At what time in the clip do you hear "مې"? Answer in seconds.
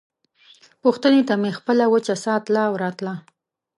1.41-1.51